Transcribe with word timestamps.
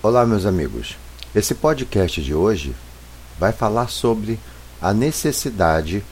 Olá, 0.00 0.24
meus 0.24 0.46
amigos. 0.46 0.96
Esse 1.34 1.56
podcast 1.56 2.22
de 2.22 2.32
hoje 2.32 2.72
vai 3.36 3.50
falar 3.50 3.88
sobre 3.88 4.38
a 4.80 4.94
necessidade 4.94 6.04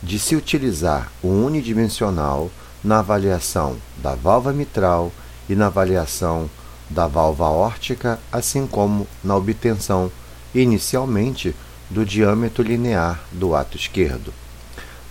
de 0.00 0.16
se 0.16 0.36
utilizar 0.36 1.10
o 1.20 1.26
unidimensional 1.26 2.48
na 2.84 3.00
avaliação 3.00 3.76
da 3.96 4.14
válvula 4.14 4.54
mitral 4.54 5.10
e 5.48 5.56
na 5.56 5.66
avaliação 5.66 6.48
da 6.88 7.08
válvula 7.08 7.50
órtica, 7.50 8.20
assim 8.30 8.64
como 8.64 9.08
na 9.24 9.34
obtenção 9.34 10.08
inicialmente 10.54 11.52
do 11.90 12.06
diâmetro 12.06 12.62
linear 12.62 13.24
do 13.32 13.56
ato 13.56 13.76
esquerdo. 13.76 14.32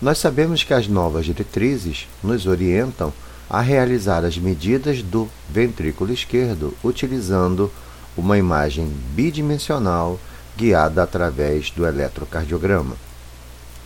Nós 0.01 0.19
sabemos 0.19 0.63
que 0.63 0.73
as 0.73 0.87
novas 0.87 1.25
diretrizes 1.25 2.07
nos 2.23 2.47
orientam 2.47 3.11
a 3.49 3.59
realizar 3.59 4.23
as 4.23 4.37
medidas 4.37 5.03
do 5.03 5.27
ventrículo 5.49 6.13
esquerdo 6.13 6.73
utilizando 6.81 7.69
uma 8.17 8.37
imagem 8.37 8.87
bidimensional 9.15 10.19
guiada 10.57 11.03
através 11.03 11.71
do 11.71 11.85
eletrocardiograma. 11.85 12.95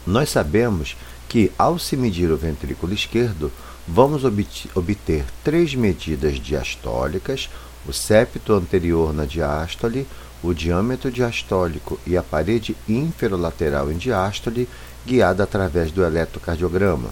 Nós 0.06 0.30
sabemos 0.30 0.96
que, 1.28 1.52
ao 1.58 1.80
se 1.80 1.96
medir 1.98 2.32
o 2.32 2.38
ventrículo 2.38 2.94
esquerdo, 2.94 3.52
vamos 3.88 4.24
obter 4.24 5.26
três 5.44 5.76
medidas 5.76 6.40
diastólicas: 6.40 7.50
o 7.88 7.94
septo 7.94 8.54
anterior 8.54 9.14
na 9.14 9.26
diástole, 9.26 10.08
o 10.44 10.54
diâmetro 10.54 11.12
diastólico 11.12 12.00
e 12.06 12.18
a 12.18 12.24
parede 12.24 12.76
inferolateral 12.88 13.92
em 13.92 13.98
diástole, 13.98 14.68
guiada 15.06 15.44
através 15.44 15.92
do 15.92 16.04
eletrocardiograma. 16.04 17.10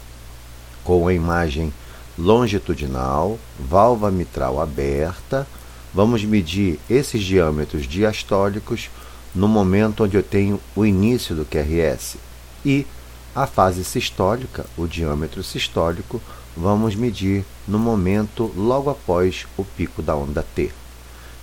Com 0.84 1.08
a 1.08 1.14
imagem 1.14 1.74
longitudinal, 2.18 3.40
válvula 3.60 4.12
mitral 4.12 4.62
aberta, 4.62 5.48
Vamos 5.94 6.24
medir 6.24 6.80
esses 6.90 7.24
diâmetros 7.24 7.86
diastólicos 7.86 8.90
no 9.34 9.48
momento 9.48 10.04
onde 10.04 10.18
eu 10.18 10.24
tenho 10.24 10.60
o 10.76 10.86
início 10.86 11.36
do 11.36 11.46
QRS. 11.46 12.18
E 12.66 12.88
a 13.36 13.46
fase 13.46 13.84
sistólica, 13.84 14.66
o 14.76 14.88
diâmetro 14.88 15.44
sistólico, 15.44 16.22
vamos 16.58 16.96
medir 16.96 17.46
no 17.68 17.78
momento 17.78 18.52
logo 18.56 18.90
após 18.90 19.46
o 19.58 19.64
pico 19.64 20.02
da 20.02 20.16
onda 20.16 20.44
T. 20.56 20.72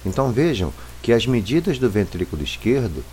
Então 0.05 0.33
vejam 0.33 0.73
que 1.03 1.12
as 1.12 1.27
medidas 1.27 1.79
do 1.79 1.89
ventrículo 1.89 2.42
esquerdo, 2.42 3.05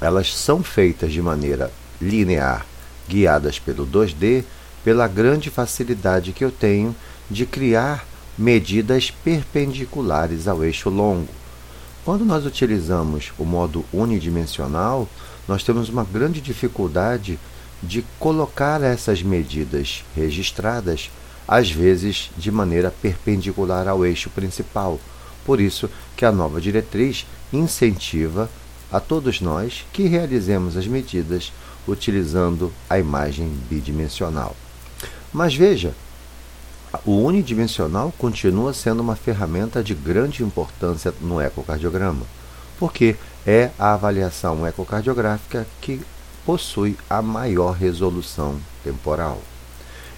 elas 0.00 0.34
são 0.34 0.62
feitas 0.62 1.12
de 1.12 1.22
maneira 1.22 1.70
linear, 2.00 2.66
guiadas 3.08 3.58
pelo 3.58 3.86
2D, 3.86 4.44
pela 4.84 5.08
grande 5.08 5.50
facilidade 5.50 6.32
que 6.32 6.44
eu 6.44 6.50
tenho 6.50 6.94
de 7.30 7.46
criar 7.46 8.06
medidas 8.38 9.10
perpendiculares 9.10 10.46
ao 10.46 10.62
eixo 10.62 10.90
longo. 10.90 11.28
Quando 12.04 12.24
nós 12.24 12.44
utilizamos 12.44 13.32
o 13.38 13.44
modo 13.44 13.84
unidimensional, 13.92 15.08
nós 15.48 15.62
temos 15.62 15.88
uma 15.88 16.04
grande 16.04 16.40
dificuldade 16.40 17.38
de 17.82 18.04
colocar 18.18 18.82
essas 18.82 19.22
medidas 19.22 20.04
registradas, 20.14 21.10
às 21.46 21.70
vezes 21.70 22.30
de 22.36 22.50
maneira 22.50 22.90
perpendicular 22.90 23.88
ao 23.88 24.04
eixo 24.04 24.30
principal. 24.30 25.00
Por 25.44 25.60
isso 25.60 25.88
que 26.16 26.24
a 26.24 26.32
nova 26.32 26.60
diretriz 26.60 27.26
incentiva 27.52 28.50
a 28.90 29.00
todos 29.00 29.40
nós 29.40 29.84
que 29.92 30.06
realizemos 30.06 30.76
as 30.76 30.86
medidas 30.86 31.52
utilizando 31.86 32.72
a 32.88 32.98
imagem 32.98 33.48
bidimensional. 33.70 34.56
Mas 35.32 35.54
veja, 35.54 35.94
o 37.04 37.22
unidimensional 37.22 38.12
continua 38.16 38.72
sendo 38.72 39.00
uma 39.00 39.16
ferramenta 39.16 39.82
de 39.82 39.94
grande 39.94 40.42
importância 40.42 41.12
no 41.20 41.40
ecocardiograma, 41.40 42.24
porque 42.78 43.16
é 43.46 43.70
a 43.78 43.94
avaliação 43.94 44.66
ecocardiográfica 44.66 45.66
que 45.80 46.00
possui 46.44 46.96
a 47.10 47.20
maior 47.20 47.72
resolução 47.72 48.58
temporal. 48.84 49.40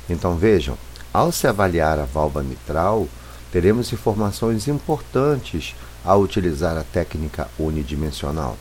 Então 0.09 0.37
vejam, 0.37 0.77
ao 1.12 1.33
se 1.33 1.47
avaliar 1.47 1.99
a 1.99 2.05
válvula 2.05 2.44
mitral, 2.44 3.09
teremos 3.50 3.93
informações 3.93 4.69
importantes 4.69 5.75
ao 6.05 6.21
utilizar 6.21 6.77
a 6.77 6.84
técnica 6.84 7.49
unidimensional. 7.59 8.56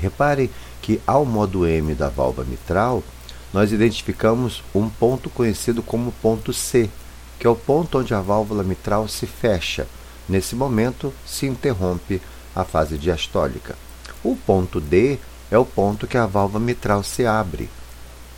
Repare 0.00 0.50
que 0.80 1.00
ao 1.06 1.24
modo 1.24 1.66
M 1.66 1.94
da 1.94 2.08
válvula 2.08 2.46
mitral, 2.46 3.02
nós 3.52 3.70
identificamos 3.70 4.62
um 4.74 4.88
ponto 4.88 5.28
conhecido 5.28 5.82
como 5.82 6.10
ponto 6.22 6.52
C, 6.52 6.90
que 7.42 7.46
é 7.48 7.50
o 7.50 7.56
ponto 7.56 7.98
onde 7.98 8.14
a 8.14 8.20
válvula 8.20 8.62
mitral 8.62 9.08
se 9.08 9.26
fecha. 9.26 9.88
Nesse 10.28 10.54
momento, 10.54 11.12
se 11.26 11.44
interrompe 11.44 12.22
a 12.54 12.62
fase 12.62 12.96
diastólica. 12.96 13.74
O 14.22 14.36
ponto 14.36 14.80
D 14.80 15.18
é 15.50 15.58
o 15.58 15.64
ponto 15.64 16.06
que 16.06 16.16
a 16.16 16.24
válvula 16.24 16.60
mitral 16.60 17.02
se 17.02 17.26
abre, 17.26 17.68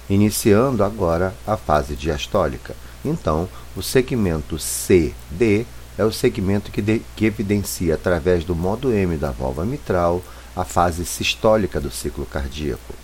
iniciando 0.08 0.82
agora 0.82 1.34
a 1.46 1.54
fase 1.54 1.94
diastólica. 1.94 2.74
Então, 3.04 3.46
o 3.76 3.82
segmento 3.82 4.58
CD 4.58 5.66
é 5.98 6.04
o 6.04 6.10
segmento 6.10 6.70
que, 6.70 6.80
de, 6.80 7.02
que 7.14 7.26
evidencia, 7.26 7.96
através 7.96 8.42
do 8.42 8.54
modo 8.54 8.90
M 8.90 9.18
da 9.18 9.32
válvula 9.32 9.66
mitral, 9.66 10.22
a 10.56 10.64
fase 10.64 11.04
sistólica 11.04 11.78
do 11.78 11.90
ciclo 11.90 12.24
cardíaco. 12.24 12.94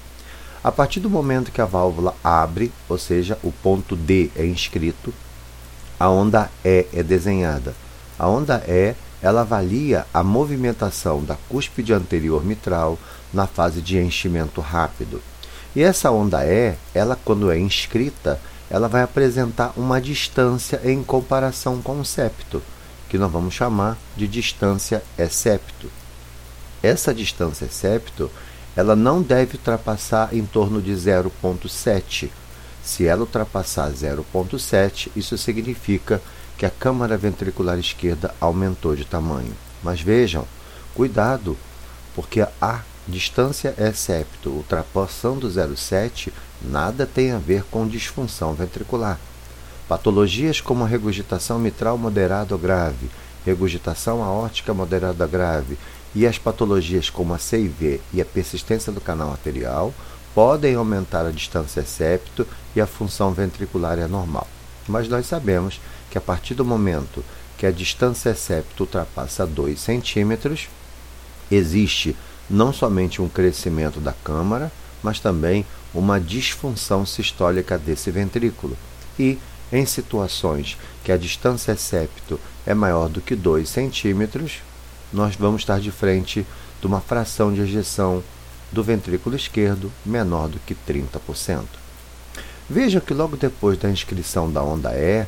A 0.65 0.73
partir 0.73 1.01
do 1.01 1.11
momento 1.11 1.53
que 1.53 1.61
a 1.61 1.67
válvula 1.67 2.17
abre, 2.25 2.73
ou 2.89 2.97
seja, 2.97 3.39
o 3.43 3.53
ponto 3.53 3.95
D 3.95 4.31
é 4.35 4.47
inscrito, 4.47 5.13
a 6.01 6.09
onda 6.09 6.51
E 6.65 6.87
é 6.95 7.03
desenhada. 7.03 7.75
A 8.19 8.27
onda 8.27 8.65
E 8.67 8.95
ela 9.21 9.43
avalia 9.43 10.07
a 10.15 10.23
movimentação 10.25 11.23
da 11.23 11.37
cúspide 11.47 11.93
anterior 11.93 12.43
mitral 12.43 12.99
na 13.31 13.47
fase 13.47 13.83
de 13.83 13.99
enchimento 13.99 14.63
rápido. 14.63 15.21
E 15.77 15.83
essa 15.83 16.11
onda 16.11 16.43
E, 16.43 16.75
ela 16.95 17.19
quando 17.23 17.51
é 17.51 17.59
inscrita, 17.59 18.41
ela 18.71 18.89
vai 18.89 19.03
apresentar 19.03 19.75
uma 19.77 20.01
distância 20.01 20.81
em 20.85 21.05
comparação 21.05 21.83
com 21.83 22.01
o 22.01 22.05
septo, 22.05 22.63
que 23.11 23.19
nós 23.19 23.31
vamos 23.31 23.53
chamar 23.53 23.99
de 24.17 24.27
distância 24.27 25.03
E-septo. 25.19 25.91
Essa 26.83 27.13
distância 27.13 27.67
E-septo, 27.67 28.31
ela 28.75 28.97
não 28.97 29.21
deve 29.21 29.59
ultrapassar 29.59 30.35
em 30.35 30.47
torno 30.47 30.81
de 30.81 30.93
0,7 30.93 32.31
se 32.83 33.07
ela 33.07 33.21
ultrapassar 33.21 33.91
0,7, 33.91 35.11
isso 35.15 35.37
significa 35.37 36.21
que 36.57 36.67
a 36.67 36.71
câmara 36.71 37.17
ventricular 37.17 37.79
esquerda 37.79 38.35
aumentou 38.41 38.95
de 38.95 39.05
tamanho. 39.05 39.55
Mas 39.83 40.01
vejam, 40.01 40.47
cuidado, 40.95 41.57
porque 42.15 42.47
a 42.61 42.81
distância 43.09 43.75
é 43.79 43.93
septo 43.93 44.51
ultrapassando 44.51 45.49
0,7 45.49 46.33
nada 46.63 47.07
tem 47.07 47.33
a 47.33 47.39
ver 47.39 47.65
com 47.71 47.87
disfunção 47.87 48.55
ventricular. 48.55 49.19
Patologias 49.89 50.61
como 50.61 50.85
a 50.85 50.87
regurgitação 50.87 51.59
mitral 51.59 51.97
moderada 51.99 52.55
ou 52.55 52.61
grave, 52.61 53.11
regurgitação 53.45 54.23
aórtica 54.23 54.75
moderada 54.75 55.27
grave 55.27 55.79
e 56.15 56.27
as 56.27 56.39
patologias 56.39 57.09
como 57.09 57.35
a 57.35 57.39
CIV 57.39 58.01
e 58.13 58.21
a 58.21 58.25
persistência 58.25 58.93
do 58.93 59.01
canal 59.01 59.31
arterial 59.31 59.95
podem 60.35 60.75
aumentar 60.75 61.27
a 61.27 61.31
distância 61.31 61.85
septo 61.85 62.47
e 62.75 62.81
a 62.81 62.87
função 62.87 63.33
ventricular 63.33 63.99
é 63.99 64.07
normal. 64.07 64.47
Mas 64.89 65.09
nós 65.09 65.27
sabemos 65.27 65.81
que 66.11 66.19
a 66.19 66.21
partir 66.21 66.55
do 66.55 66.65
momento 66.65 67.25
que 67.57 67.67
a 67.67 67.71
distância 67.71 68.35
septo 68.35 68.85
ultrapassa 68.85 69.47
2 69.47 69.79
centímetros, 69.79 70.69
existe 71.51 72.17
não 72.49 72.73
somente 72.73 73.21
um 73.21 73.29
crescimento 73.29 74.01
da 74.01 74.13
câmara, 74.13 74.73
mas 75.03 75.21
também 75.21 75.65
uma 75.95 76.21
disfunção 76.21 77.05
sistólica 77.05 77.79
desse 77.79 78.11
ventrículo. 78.11 78.77
E, 79.19 79.39
em 79.73 79.87
situações 79.87 80.77
que 81.05 81.13
a 81.13 81.17
distância 81.17 81.77
septo 81.77 82.41
é 82.67 82.75
maior 82.75 83.09
do 83.09 83.21
que 83.21 83.37
2 83.37 83.69
centímetros, 83.69 84.63
nós 85.13 85.37
vamos 85.37 85.63
estar 85.63 85.81
de 85.81 85.91
frente 85.91 86.47
de 86.81 86.87
uma 86.87 87.01
fração 87.01 87.53
de 87.53 87.61
ejeção 87.61 88.23
do 88.73 88.83
ventrículo 88.83 89.37
esquerdo 89.37 89.91
menor 90.05 90.49
do 90.49 90.59
que 90.61 90.75
30%. 90.75 91.65
Veja 92.69 93.01
que 93.01 93.13
logo 93.13 93.37
depois 93.37 93.77
da 93.79 93.91
inscrição 93.91 94.51
da 94.51 94.63
onda 94.63 94.93
E, 94.95 95.27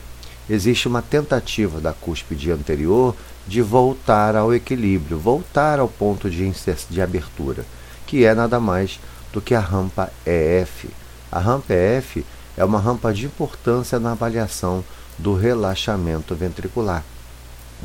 existe 0.48 0.86
uma 0.86 1.02
tentativa 1.02 1.80
da 1.80 1.92
cúspide 1.92 2.50
anterior 2.50 3.16
de 3.46 3.60
voltar 3.60 4.36
ao 4.36 4.54
equilíbrio, 4.54 5.18
voltar 5.18 5.80
ao 5.80 5.88
ponto 5.88 6.30
de, 6.30 6.52
de 6.88 7.02
abertura, 7.02 7.64
que 8.06 8.24
é 8.24 8.34
nada 8.34 8.60
mais 8.60 9.00
do 9.32 9.40
que 9.40 9.54
a 9.54 9.60
rampa 9.60 10.12
EF. 10.24 10.88
A 11.30 11.38
rampa 11.38 11.72
EF 11.72 12.24
é 12.56 12.64
uma 12.64 12.78
rampa 12.78 13.12
de 13.12 13.26
importância 13.26 13.98
na 13.98 14.12
avaliação 14.12 14.84
do 15.18 15.34
relaxamento 15.34 16.34
ventricular. 16.34 17.02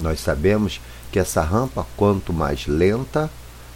Nós 0.02 0.20
sabemos 0.20 0.80
que 1.12 1.18
essa 1.18 1.42
rampa, 1.42 1.86
quanto 1.96 2.32
mais 2.32 2.68
lenta, 2.68 3.30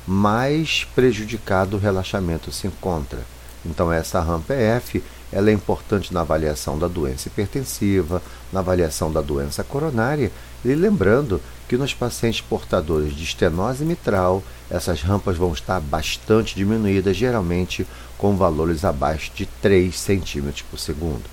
mais 0.08 0.84
prejudicado 0.96 1.78
o 1.78 1.80
relaxamento 1.80 2.52
se 2.52 2.68
encontra. 2.68 3.20
Então, 3.66 3.92
essa 3.92 4.20
rampa 4.20 4.54
EF 4.54 5.04
ela 5.32 5.50
é 5.50 5.54
importante 5.54 6.14
na 6.14 6.22
avaliação 6.22 6.78
da 6.78 6.88
doença 6.88 7.30
hipertensiva, 7.30 8.22
na 8.52 8.60
avaliação 8.60 9.12
da 9.12 9.22
doença 9.22 9.64
coronária, 9.64 10.32
e 10.64 10.76
lembrando 10.76 11.42
que 11.68 11.78
nos 11.78 11.94
pacientes 11.94 12.42
portadores 12.42 13.16
de 13.16 13.24
estenose 13.24 13.86
mitral, 13.86 14.44
essas 14.70 15.02
rampas 15.02 15.38
vão 15.38 15.54
estar 15.54 15.80
bastante 15.80 16.54
diminuídas, 16.54 17.16
geralmente 17.16 17.88
com 18.18 18.36
valores 18.36 18.84
abaixo 18.84 19.32
de 19.34 19.46
3 19.46 19.96
cm 19.96 20.52
por 20.70 20.78
segundo. 20.78 21.24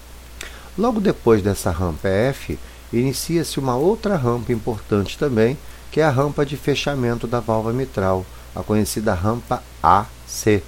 Logo 0.78 1.00
depois 1.00 1.42
dessa 1.42 1.72
rampa 1.72 2.08
F, 2.08 2.56
inicia-se 2.92 3.58
uma 3.58 3.76
outra 3.76 4.16
rampa 4.16 4.52
importante 4.52 5.18
também, 5.18 5.58
que 5.90 6.00
é 6.00 6.04
a 6.04 6.10
rampa 6.10 6.46
de 6.46 6.56
fechamento 6.56 7.26
da 7.26 7.40
válvula 7.40 7.74
mitral, 7.74 8.24
a 8.58 8.62
conhecida 8.64 9.14
rampa 9.14 9.62
AC. 9.80 10.64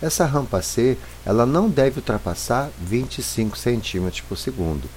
Essa 0.00 0.24
rampa 0.24 0.62
C 0.62 0.96
ela 1.26 1.44
não 1.44 1.68
deve 1.68 1.98
ultrapassar 1.98 2.70
25 2.78 3.58
cm 3.58 4.22
por 4.28 4.38
segundo. 4.38 4.88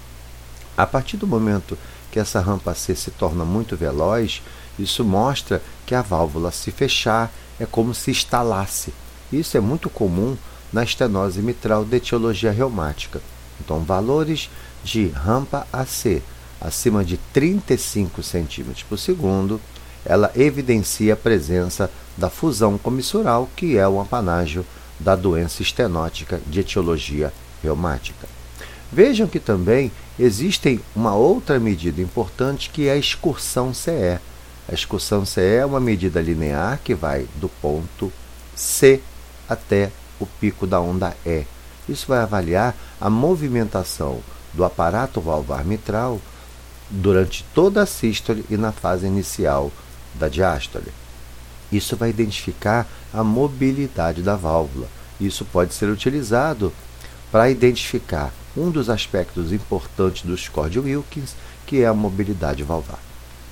A 0.78 0.86
partir 0.86 1.18
do 1.18 1.26
momento 1.26 1.76
que 2.12 2.20
essa 2.20 2.40
rampa 2.40 2.76
C 2.76 2.94
se 2.94 3.10
torna 3.10 3.44
muito 3.44 3.76
veloz, 3.76 4.44
isso 4.78 5.04
mostra 5.04 5.62
que 5.88 5.96
a 5.96 6.04
válvula 6.04 6.52
se 6.52 6.70
fechar 6.70 7.32
é 7.60 7.66
como 7.66 7.96
se 7.96 8.12
estalasse. 8.12 8.94
Isso 9.34 9.58
é 9.58 9.60
muito 9.60 9.90
comum 9.90 10.38
na 10.72 10.84
estenose 10.84 11.42
mitral 11.42 11.84
de 11.84 11.96
etiologia 11.96 12.52
reumática. 12.52 13.22
Então, 13.60 13.80
valores 13.80 14.52
de 14.84 15.08
rampa 15.08 15.66
AC 15.74 16.22
acima 16.62 17.04
de 17.04 17.18
35 17.18 18.22
cm 18.22 18.84
por 18.88 19.00
segundo, 19.00 19.60
ela 20.06 20.32
evidencia 20.36 21.14
a 21.14 21.18
presença 21.18 21.90
da 22.16 22.30
fusão 22.30 22.78
comissural, 22.78 23.50
que 23.56 23.78
é 23.78 23.88
o 23.88 24.00
apanágio 24.00 24.66
da 25.00 25.16
doença 25.16 25.62
estenótica 25.62 26.40
de 26.46 26.60
etiologia 26.60 27.34
reumática. 27.62 28.28
Vejam 28.92 29.28
que 29.28 29.40
também 29.40 29.92
existe 30.18 30.80
uma 30.96 31.16
outra 31.16 31.60
medida 31.60 32.02
importante 32.02 32.70
que 32.70 32.88
é 32.88 32.94
a 32.94 32.98
excursão 32.98 33.74
CE. 33.74 34.20
A 34.70 34.74
excursão 34.74 35.26
CE 35.26 35.42
é 35.42 35.66
uma 35.66 35.80
medida 35.80 36.22
linear 36.22 36.80
que 36.84 36.94
vai 36.94 37.28
do 37.36 37.50
ponto 37.50 38.12
C 38.56 39.02
até 39.50 39.92
o 40.20 40.26
pico 40.26 40.66
da 40.66 40.80
onda 40.80 41.16
E. 41.26 41.44
Isso 41.90 42.08
vai 42.08 42.20
avaliar 42.20 42.76
a 43.02 43.10
movimentação 43.10 44.22
do 44.54 44.64
aparato 44.64 45.20
valvar 45.20 45.66
mitral 45.66 46.22
durante 46.90 47.44
toda 47.54 47.82
a 47.82 47.86
sístole 47.86 48.46
e 48.50 48.56
na 48.56 48.72
fase 48.72 49.06
inicial 49.06 49.72
da 50.20 50.28
diástole. 50.28 50.92
Isso 51.72 51.96
vai 51.96 52.10
identificar 52.10 52.88
a 53.14 53.24
mobilidade 53.24 54.22
da 54.22 54.36
válvula. 54.36 54.88
Isso 55.20 55.46
pode 55.46 55.74
ser 55.74 55.90
utilizado 55.90 56.72
para 57.32 57.50
identificar 57.50 58.34
um 58.56 58.70
dos 58.70 58.90
aspectos 58.90 59.52
importantes 59.52 60.24
do 60.24 60.38
score 60.38 60.70
de 60.70 60.80
Wilkins, 60.80 61.36
que 61.66 61.82
é 61.82 61.88
a 61.88 61.94
mobilidade 61.94 62.64
valvar. 62.64 63.00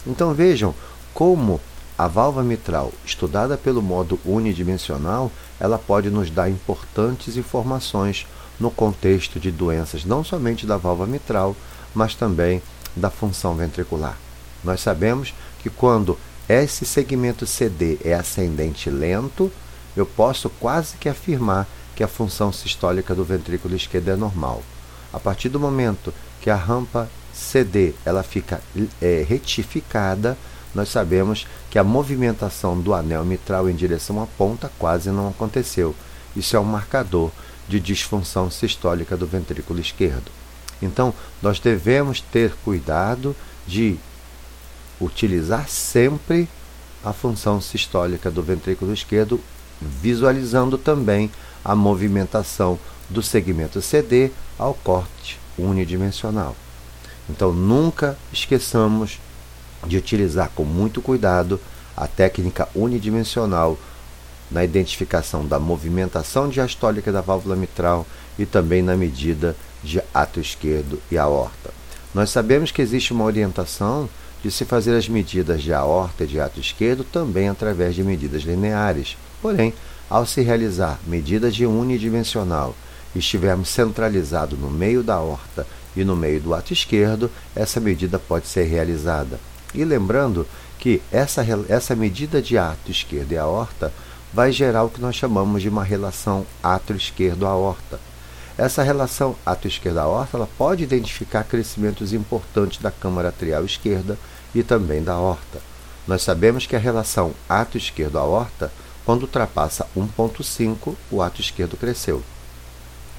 Então 0.06 0.34
vejam 0.34 0.74
como 1.14 1.60
a 1.98 2.08
válvula 2.08 2.44
mitral, 2.44 2.92
estudada 3.06 3.56
pelo 3.56 3.82
modo 3.82 4.20
unidimensional, 4.26 5.32
ela 5.60 5.78
pode 5.78 6.10
nos 6.10 6.30
dar 6.30 6.50
importantes 6.50 7.38
informações 7.38 8.26
no 8.60 8.72
contexto 8.72 9.40
de 9.40 9.52
doenças 9.52 10.06
não 10.06 10.24
somente 10.24 10.66
da 10.66 10.78
válvula 10.78 11.08
mitral, 11.08 11.56
mas 11.94 12.16
também 12.16 12.62
da 12.96 13.10
função 13.10 13.56
ventricular. 13.56 14.18
Nós 14.64 14.82
sabemos 14.82 15.34
que 15.62 15.70
quando 15.70 16.18
esse 16.48 16.86
segmento 16.86 17.46
CD 17.46 17.98
é 18.04 18.14
ascendente 18.14 18.90
lento, 18.90 19.52
eu 19.96 20.06
posso 20.06 20.50
quase 20.50 20.98
que 20.98 21.08
afirmar 21.08 21.68
que 21.96 22.04
a 22.04 22.08
função 22.08 22.52
sistólica 22.52 23.14
do 23.14 23.24
ventrículo 23.24 23.76
esquerdo 23.76 24.10
é 24.10 24.16
normal. 24.16 24.62
A 25.12 25.20
partir 25.20 25.50
do 25.50 25.60
momento 25.60 26.14
que 26.42 26.50
a 26.50 26.56
rampa 26.56 27.10
CD 27.32 27.94
ela 28.04 28.24
fica 28.24 28.62
é, 29.02 29.26
retificada, 29.28 30.38
nós 30.74 30.90
sabemos 30.90 31.48
que 31.70 31.78
a 31.78 31.84
movimentação 31.84 32.80
do 32.80 32.94
anel 32.94 33.24
mitral 33.24 33.70
em 33.70 33.76
direção 33.76 34.22
à 34.22 34.26
ponta 34.26 34.72
quase 34.80 35.12
não 35.12 35.30
aconteceu. 35.30 35.96
Isso 36.36 36.56
é 36.56 36.60
um 36.60 36.64
marcador 36.64 37.32
de 37.68 37.80
disfunção 37.80 38.50
sistólica 38.50 39.16
do 39.16 39.28
ventrículo 39.28 39.80
esquerdo. 39.80 40.32
Então, 40.82 41.14
nós 41.42 41.60
devemos 41.60 42.20
ter 42.20 42.54
cuidado 42.66 43.36
de 43.66 43.98
utilizar 45.00 45.68
sempre 45.68 46.48
a 47.04 47.12
função 47.12 47.60
sistólica 47.60 48.32
do 48.32 48.42
ventrículo 48.42 48.94
esquerdo, 48.94 49.40
visualizando 49.82 50.78
também 50.78 51.30
a 51.64 51.76
movimentação 51.76 52.80
do 53.10 53.22
segmento 53.22 53.82
CD 53.82 54.32
ao 54.58 54.74
corte 54.74 55.40
unidimensional. 55.58 56.56
Então, 57.30 57.54
nunca 57.54 58.18
esqueçamos 58.32 59.20
de 59.86 59.98
utilizar 59.98 60.50
com 60.56 60.64
muito 60.64 61.02
cuidado 61.02 61.60
a 61.96 62.08
técnica 62.08 62.68
unidimensional 62.74 63.78
na 64.50 64.64
identificação 64.64 65.46
da 65.46 65.60
movimentação 65.60 66.48
diastólica 66.48 67.12
da 67.12 67.22
válvula 67.22 67.56
mitral 67.56 68.06
e 68.38 68.46
também 68.46 68.82
na 68.82 68.96
medida 68.96 69.56
de 69.84 70.02
ato 70.14 70.40
esquerdo 70.40 71.02
e 71.12 71.18
aorta. 71.18 71.72
Nós 72.14 72.30
sabemos 72.30 72.72
que 72.72 72.82
existe 72.82 73.12
uma 73.12 73.26
orientação 73.26 74.10
de 74.44 74.52
se 74.52 74.66
fazer 74.66 74.94
as 74.96 75.08
medidas 75.08 75.64
de 75.64 75.74
aorta 75.74 76.26
e 76.26 76.28
de 76.28 76.40
ato 76.40 76.60
esquerdo 76.60 77.06
também 77.06 77.48
através 77.48 77.96
de 77.96 78.04
medidas 78.04 78.44
lineares. 78.44 79.16
Porém, 79.42 79.74
ao 80.10 80.26
se 80.26 80.42
realizar 80.42 81.00
medidas 81.08 81.56
de 81.56 81.66
unidimensional 81.66 82.76
e 83.16 83.20
estivermos 83.20 83.70
centralizados 83.70 84.60
no 84.60 84.70
meio 84.70 85.02
da 85.02 85.16
aorta 85.16 85.66
e 85.96 86.04
no 86.04 86.16
meio 86.16 86.42
do 86.42 86.54
ato 86.54 86.74
esquerdo, 86.74 87.32
essa 87.56 87.80
medida 87.80 88.20
pode 88.20 88.48
ser 88.48 88.66
realizada. 88.66 89.40
E 89.74 89.86
lembrando 89.86 90.46
que 90.78 91.02
essa, 91.10 91.46
essa 91.70 91.96
medida 91.96 92.42
de 92.42 92.58
ato 92.58 92.92
esquerdo 92.92 93.32
e 93.32 93.38
aorta 93.38 93.94
vai 94.34 94.52
gerar 94.52 94.84
o 94.84 94.90
que 94.90 95.00
nós 95.00 95.16
chamamos 95.16 95.62
de 95.62 95.70
uma 95.70 95.84
relação 95.84 96.46
ato 96.62 96.94
esquerdo-aorta. 96.94 98.00
Essa 98.58 98.84
relação 98.84 99.36
ato 99.46 99.68
esquerdo-aorta 99.68 100.38
ela 100.38 100.50
pode 100.58 100.84
identificar 100.84 101.44
crescimentos 101.44 102.12
importantes 102.14 102.82
da 102.82 102.92
câmara 102.92 103.30
atrial 103.30 103.64
esquerda 103.64 104.18
e 104.54 104.64
também 104.64 105.04
da 105.04 105.14
aorta. 105.14 105.62
Nós 106.08 106.22
sabemos 106.22 106.66
que 106.66 106.76
a 106.76 106.80
relação 106.80 107.34
ato 107.48 107.78
esquerdo-aorta, 107.78 108.72
quando 109.06 109.24
ultrapassa 109.24 109.88
1.5, 109.96 110.96
o 111.12 111.22
ato 111.22 111.42
esquerdo 111.42 111.78
cresceu. 111.78 112.22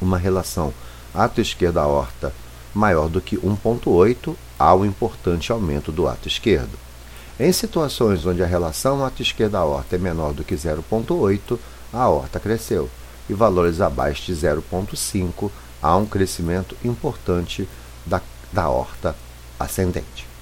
Uma 0.00 0.18
relação 0.18 0.72
ato 1.14 1.40
esquerdo-aorta 1.40 2.32
maior 2.74 3.08
do 3.08 3.20
que 3.20 3.36
1.8, 3.36 4.34
há 4.58 4.74
um 4.74 4.84
importante 4.84 5.52
aumento 5.52 5.92
do 5.92 6.08
ato 6.08 6.26
esquerdo. 6.26 6.76
Em 7.38 7.52
situações 7.52 8.26
onde 8.26 8.42
a 8.42 8.46
relação 8.46 9.04
ato 9.04 9.22
esquerdo-aorta 9.22 9.96
é 9.96 9.98
menor 9.98 10.34
do 10.34 10.44
que 10.44 10.54
0.8, 10.54 11.58
a 11.92 12.02
aorta 12.02 12.40
cresceu, 12.40 12.90
e 13.28 13.34
valores 13.34 13.80
abaixo 13.80 14.26
de 14.26 14.34
0.5, 14.34 15.50
há 15.80 15.96
um 15.96 16.06
crescimento 16.06 16.76
importante 16.84 17.68
da, 18.04 18.20
da 18.52 18.64
aorta 18.64 19.16
ascendente. 19.58 20.33